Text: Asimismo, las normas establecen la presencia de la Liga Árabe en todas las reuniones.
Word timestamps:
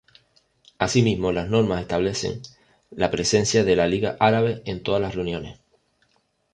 Asimismo, 0.79 1.31
las 1.31 1.47
normas 1.49 1.79
establecen 1.83 2.41
la 2.89 3.11
presencia 3.11 3.63
de 3.63 3.75
la 3.75 3.85
Liga 3.85 4.17
Árabe 4.19 4.63
en 4.65 4.81
todas 4.81 4.99
las 4.99 5.13
reuniones. 5.13 5.59